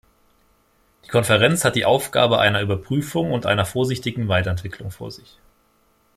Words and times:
Die 1.05 1.09
Konferenz 1.09 1.63
hat 1.63 1.75
die 1.75 1.85
Aufgabe 1.85 2.39
einer 2.39 2.61
Überprüfung 2.63 3.31
und 3.31 3.45
einer 3.45 3.67
vorsichtigen 3.67 4.29
Weiterentwicklung 4.29 4.89
vor 4.89 5.11
sich. 5.11 5.37